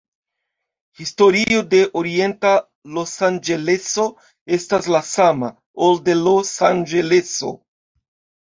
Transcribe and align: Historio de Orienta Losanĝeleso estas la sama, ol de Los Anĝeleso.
Historio 0.99 1.59
de 1.73 1.81
Orienta 2.01 2.53
Losanĝeleso 2.95 4.07
estas 4.59 4.89
la 4.97 5.03
sama, 5.11 5.53
ol 5.89 6.03
de 6.09 6.19
Los 6.23 6.55
Anĝeleso. 6.73 7.57